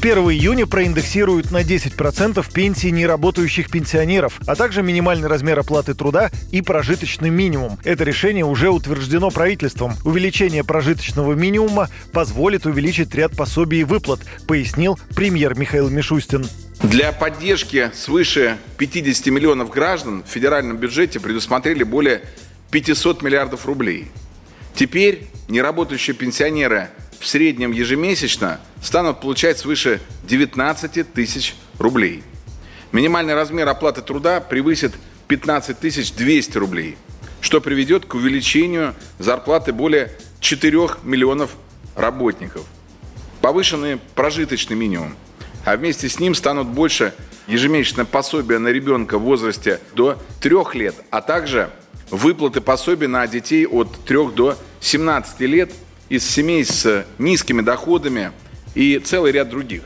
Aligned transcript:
1 0.00 0.16
июня 0.30 0.64
проиндексируют 0.64 1.50
на 1.50 1.62
10% 1.62 2.46
пенсии 2.52 2.86
неработающих 2.86 3.68
пенсионеров, 3.68 4.38
а 4.46 4.54
также 4.54 4.84
минимальный 4.84 5.26
размер 5.26 5.58
оплаты 5.58 5.94
труда 5.94 6.30
и 6.52 6.62
прожиточный 6.62 7.30
минимум. 7.30 7.80
Это 7.82 8.04
решение 8.04 8.44
уже 8.44 8.70
утверждено 8.70 9.30
правительством. 9.30 9.94
Увеличение 10.04 10.62
прожиточного 10.62 11.32
минимума 11.32 11.88
позволит 12.12 12.64
увеличить 12.64 13.12
ряд 13.16 13.36
пособий 13.36 13.80
и 13.80 13.84
выплат, 13.84 14.20
пояснил 14.46 14.96
премьер 15.16 15.58
Михаил 15.58 15.90
Мишустин. 15.90 16.46
Для 16.80 17.10
поддержки 17.10 17.90
свыше 17.92 18.56
50 18.76 19.26
миллионов 19.26 19.68
граждан 19.70 20.22
в 20.22 20.30
федеральном 20.30 20.76
бюджете 20.76 21.18
предусмотрели 21.18 21.82
более 21.82 22.22
500 22.70 23.22
миллиардов 23.22 23.66
рублей. 23.66 24.06
Теперь 24.76 25.26
неработающие 25.48 26.14
пенсионеры 26.14 26.90
в 27.20 27.26
среднем 27.26 27.72
ежемесячно 27.72 28.60
станут 28.82 29.20
получать 29.20 29.58
свыше 29.58 30.00
19 30.24 31.12
тысяч 31.12 31.54
рублей. 31.78 32.22
Минимальный 32.92 33.34
размер 33.34 33.68
оплаты 33.68 34.02
труда 34.02 34.40
превысит 34.40 34.94
15 35.28 36.16
200 36.16 36.58
рублей, 36.58 36.96
что 37.40 37.60
приведет 37.60 38.06
к 38.06 38.14
увеличению 38.14 38.94
зарплаты 39.18 39.72
более 39.72 40.12
4 40.40 40.88
миллионов 41.02 41.50
работников. 41.94 42.64
Повышенный 43.40 43.98
прожиточный 44.14 44.76
минимум– 44.76 45.16
а 45.68 45.76
вместе 45.76 46.08
с 46.08 46.18
ним 46.18 46.34
станут 46.34 46.68
больше 46.68 47.12
ежемесячное 47.46 48.06
пособие 48.06 48.58
на 48.58 48.68
ребенка 48.68 49.18
в 49.18 49.22
возрасте 49.22 49.80
до 49.94 50.18
3 50.40 50.56
лет, 50.74 50.94
а 51.10 51.20
также 51.20 51.70
выплаты 52.10 52.62
пособий 52.62 53.06
на 53.06 53.26
детей 53.26 53.66
от 53.66 53.92
3 54.06 54.28
до 54.34 54.56
17 54.80 55.40
лет 55.40 55.72
из 56.08 56.28
семей 56.28 56.64
с 56.64 57.06
низкими 57.18 57.62
доходами 57.62 58.32
и 58.74 58.98
целый 58.98 59.32
ряд 59.32 59.50
других. 59.50 59.82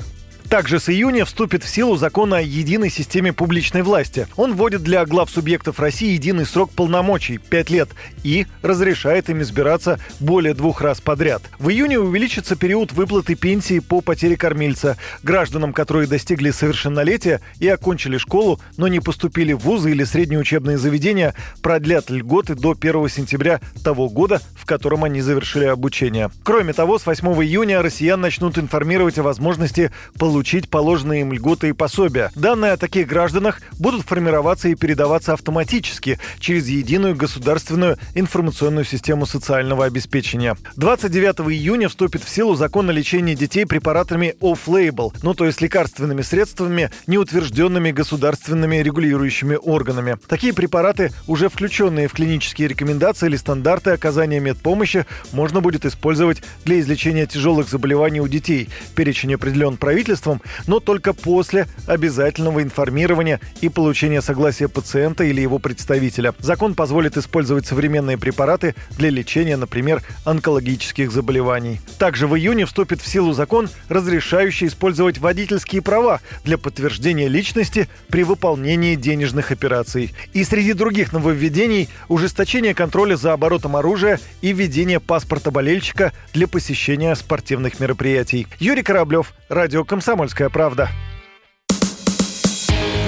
Также 0.53 0.81
с 0.81 0.91
июня 0.91 1.25
вступит 1.25 1.64
в 1.64 1.69
силу 1.70 1.97
закон 1.97 2.34
о 2.34 2.42
единой 2.42 2.91
системе 2.91 3.33
публичной 3.33 3.81
власти. 3.81 4.28
Он 4.36 4.53
вводит 4.53 4.83
для 4.83 5.06
глав 5.06 5.31
субъектов 5.31 5.81
России 5.81 6.12
единый 6.12 6.44
срок 6.44 6.72
полномочий– 6.72 7.39
5 7.39 7.70
лет 7.70 7.89
и 8.22 8.47
разрешает 8.61 9.31
им 9.31 9.41
избираться 9.41 9.98
более 10.20 10.53
двух 10.53 10.83
раз 10.83 11.00
подряд. 11.00 11.41
В 11.59 11.70
июне 11.70 11.98
увеличится 11.98 12.55
период 12.55 12.92
выплаты 12.92 13.34
пенсии 13.34 13.78
по 13.78 14.03
потере 14.03 14.36
кормильца. 14.36 14.98
Гражданам, 15.22 15.72
которые 15.72 16.06
достигли 16.06 16.50
совершеннолетия 16.50 17.41
и 17.59 17.66
окончили 17.69 18.19
школу, 18.19 18.61
но 18.77 18.89
не 18.89 19.00
поступили 19.00 19.55
в 19.55 19.61
вузы 19.61 19.92
или 19.92 20.05
средние 20.05 20.39
учебные 20.39 20.77
заведения, 20.77 21.34
продлят 21.62 22.11
льготы 22.11 22.56
до 22.56 22.77
1 22.78 23.09
сентября 23.09 23.62
того 23.83 24.11
года, 24.11 24.42
в 24.55 24.66
котором 24.66 25.05
они 25.05 25.22
завершили 25.22 25.64
обучение. 25.64 26.31
Кроме 26.44 26.75
того, 26.75 26.98
с 26.98 27.06
8 27.06 27.27
июня 27.42 27.81
россиян 27.81 28.20
начнут 28.20 28.59
информировать 28.59 29.19
о 29.19 29.22
возможности 29.22 29.91
получить 30.19 30.41
получить 30.42 30.68
положенные 30.68 31.20
им 31.20 31.32
льготы 31.32 31.68
и 31.68 31.72
пособия. 31.72 32.32
Данные 32.34 32.72
о 32.72 32.76
таких 32.76 33.06
гражданах 33.06 33.60
будут 33.78 34.02
формироваться 34.02 34.68
и 34.68 34.74
передаваться 34.74 35.34
автоматически 35.34 36.18
через 36.40 36.66
единую 36.66 37.14
государственную 37.14 37.96
информационную 38.16 38.84
систему 38.84 39.24
социального 39.24 39.84
обеспечения. 39.84 40.56
29 40.74 41.48
июня 41.52 41.88
вступит 41.88 42.24
в 42.24 42.28
силу 42.28 42.56
закон 42.56 42.90
о 42.90 42.92
лечении 42.92 43.36
детей 43.36 43.66
препаратами 43.66 44.34
off-label, 44.40 45.14
ну 45.22 45.32
то 45.32 45.44
есть 45.44 45.60
лекарственными 45.60 46.22
средствами, 46.22 46.90
не 47.06 47.18
утвержденными 47.18 47.92
государственными 47.92 48.78
регулирующими 48.78 49.56
органами. 49.62 50.16
Такие 50.26 50.52
препараты, 50.52 51.12
уже 51.28 51.50
включенные 51.50 52.08
в 52.08 52.14
клинические 52.14 52.66
рекомендации 52.66 53.26
или 53.26 53.36
стандарты 53.36 53.90
оказания 53.90 54.40
медпомощи, 54.40 55.06
можно 55.30 55.60
будет 55.60 55.84
использовать 55.84 56.42
для 56.64 56.80
излечения 56.80 57.26
тяжелых 57.26 57.68
заболеваний 57.68 58.20
у 58.20 58.26
детей. 58.26 58.68
Перечень 58.97 59.34
определен 59.34 59.76
правительством 59.76 60.31
лекарством, 60.32 60.43
но 60.66 60.81
только 60.81 61.12
после 61.12 61.66
обязательного 61.87 62.62
информирования 62.62 63.41
и 63.60 63.69
получения 63.69 64.22
согласия 64.22 64.69
пациента 64.69 65.25
или 65.25 65.41
его 65.41 65.59
представителя. 65.59 66.34
Закон 66.38 66.75
позволит 66.75 67.16
использовать 67.16 67.66
современные 67.66 68.19
препараты 68.19 68.75
для 68.97 69.10
лечения, 69.10 69.56
например, 69.56 70.03
онкологических 70.25 71.10
заболеваний. 71.10 71.81
Также 71.98 72.26
в 72.26 72.37
июне 72.37 72.66
вступит 72.66 73.00
в 73.00 73.06
силу 73.06 73.32
закон, 73.32 73.69
разрешающий 73.88 74.69
использовать 74.69 75.19
водительские 75.19 75.82
права 75.82 76.20
для 76.44 76.59
подтверждения 76.59 77.28
личности 77.28 77.88
при 78.09 78.25
выполнении 78.25 78.94
денежных 78.94 79.50
операций. 79.50 80.14
И 80.32 80.44
среди 80.44 80.72
других 80.72 81.12
нововведений– 81.12 81.88
ужесточение 82.09 82.75
контроля 82.75 83.16
за 83.16 83.32
оборотом 83.32 83.76
оружия 83.76 84.19
и 84.41 84.53
введение 84.53 85.00
паспорта 85.00 85.50
болельщика 85.50 86.12
для 86.32 86.47
посещения 86.47 87.14
спортивных 87.14 87.81
мероприятий. 87.81 88.47
Юрий 88.59 88.82
Кораблев, 88.82 89.32
Радио 89.49 89.84
«Комсомольская 89.84 90.12
«Комсомольская 90.12 90.50
правда». 90.50 90.91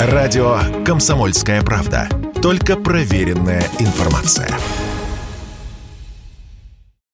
Радио 0.00 0.58
«Комсомольская 0.86 1.60
правда». 1.60 2.08
Только 2.40 2.76
проверенная 2.76 3.62
информация. 3.78 4.48